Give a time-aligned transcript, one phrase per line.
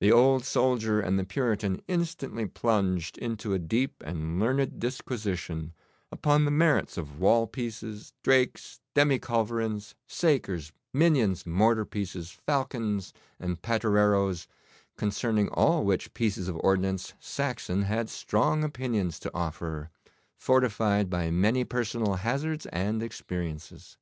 [0.00, 5.72] The old soldier and the Puritan instantly plunged into a deep and learned disquisition
[6.12, 13.60] upon the merits of wall pieces, drakes, demi culverins, sakers, minions, mortar pieces, falcons, and
[13.62, 14.46] pattereroes,
[14.96, 19.90] concerning all which pieces of ordnance Saxon had strong opinions to offer,
[20.36, 23.98] fortified by many personal hazards and experiences.